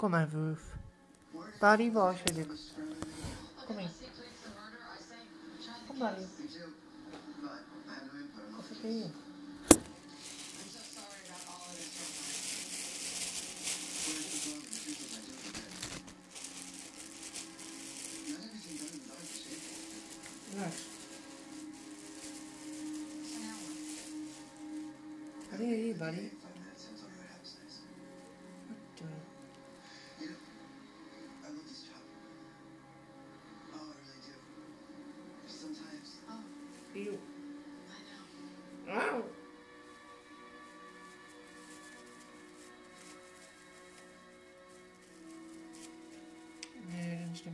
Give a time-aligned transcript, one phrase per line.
[0.00, 0.62] Como é, Ruth?
[1.60, 2.72] Para embora, Felix.
[3.66, 3.90] Como é?
[5.86, 6.26] Como é?
[8.56, 9.30] Você tem isso?
[25.52, 25.68] Olha é?
[25.68, 26.39] aí,
[47.40, 47.46] Is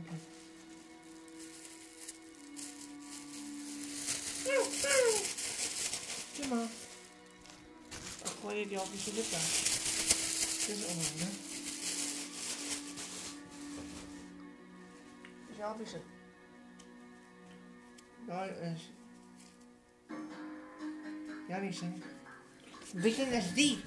[4.85, 5.13] auw.
[6.35, 6.67] Doe maar.
[8.23, 9.39] Ach, gooi je die op je lippen.
[10.67, 11.27] Is onhandig.
[15.49, 16.01] Is jouw vissen?
[18.27, 18.91] Daar is...
[21.47, 22.03] Ja, die zijn...
[22.93, 23.83] Wie is die?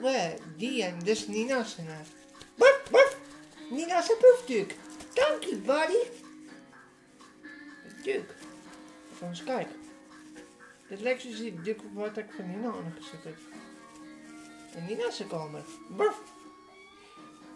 [0.00, 0.34] Waar?
[0.56, 2.06] Die en dus Nina's zijn.
[4.08, 4.76] Een proefduk.
[5.14, 6.20] Dank je, buddy.
[8.02, 8.34] Duk.
[9.18, 9.76] Ga eens kijken.
[10.88, 13.36] Dit lijkt zoals die duk wat ik van Nina aangezet heb.
[14.76, 15.62] In Nina's kamer.
[15.88, 16.20] Waf.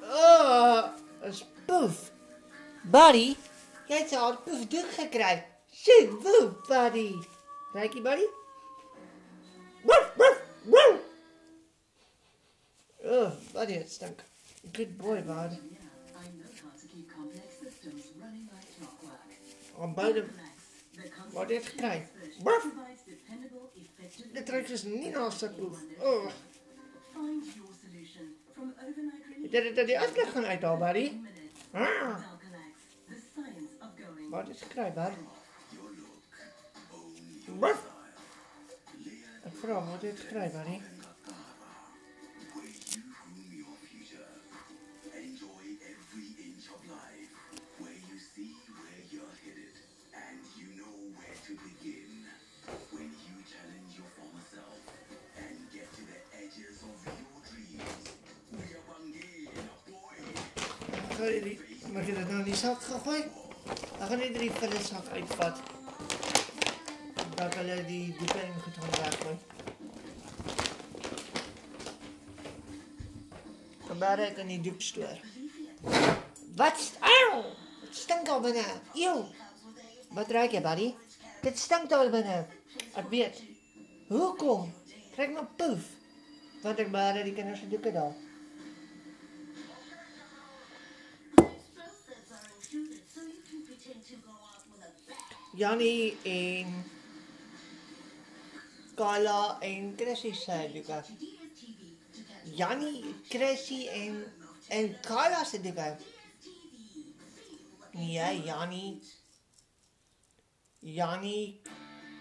[0.02, 0.86] Oh,
[1.20, 2.10] een spoef.
[2.82, 3.36] Buddy,
[3.86, 5.44] jij al een proefduk gekregen.
[5.70, 7.14] Zit woe, buddy.
[7.72, 8.24] Kijk je, buddy?
[9.82, 11.00] Woof, woof, woof.
[12.96, 14.20] Oh, buddy, het stunk.
[14.72, 15.75] Good boy, bud.
[21.64, 22.08] Gekregen?
[22.08, 22.60] expert Waf.
[22.60, 25.78] provides dependable, effective Dit ruikt dus niet als proef.
[25.98, 26.28] Oh,
[27.54, 29.50] your solution from overnight relief.
[29.50, 31.08] dat dat die uitleg gaan uit al, buddy.
[31.08, 31.40] 10 minutes.
[31.72, 32.18] Ah,
[34.30, 34.62] wat is
[34.94, 35.12] bud?
[37.58, 37.94] Woof.
[39.44, 40.95] Ik vraag, wat heeft gekregen, buddy?
[61.16, 61.60] Dan ga je die...
[61.92, 63.30] Mag je dat nou in die zak gaan gooien?
[63.98, 65.60] Dan gaan drie van de zak uitvat.
[67.34, 69.38] Dan kan je die, die pen goed gaan weggooien.
[73.86, 75.18] Vandaar dat ik in die doek stoor.
[76.56, 76.92] Wat?
[77.00, 77.42] Auw!
[77.80, 78.64] Het stinkt al binnen.
[78.94, 79.24] Eeuw!
[80.08, 80.94] Wat ruik je, buddy?
[81.42, 82.46] Dit stinkt al binnen.
[82.96, 83.42] Ik weet.
[84.08, 84.74] Hoekom?
[85.14, 85.82] Trek maar poef.
[86.62, 88.14] Want ik maar die kinders de doeken dan.
[95.54, 96.84] Yanni in
[98.96, 101.10] Carla and Tracy's side because
[102.44, 104.24] Yanni, Tracy and
[104.70, 105.96] and Carla said the guy.
[107.94, 109.00] Yeah, Yanni,
[110.82, 111.60] Yanni,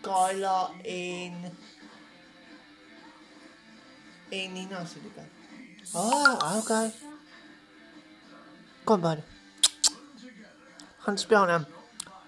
[0.02, 1.34] Carla in
[4.32, 5.28] in Nina said the guy.
[5.94, 6.92] Oh, okay.
[8.86, 9.35] Come on.
[11.06, 11.66] gaan speel dan.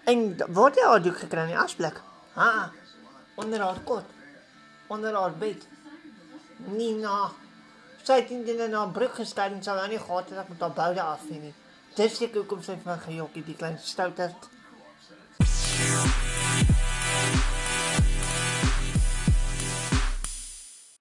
[0.04, 2.02] En wat jy al doen gekry in die asblik.
[2.38, 2.72] Ha.
[3.36, 4.06] Onder haar kot.
[4.88, 5.68] Onder haar bed.
[6.72, 7.32] Nie na.
[8.04, 10.62] Sy het in die na brug gestaan en sy wou nie gehad het ek met
[10.64, 11.54] haar boude af nie.
[11.98, 14.48] Dis seker hoekom sy van gejokkie die klein stouterd.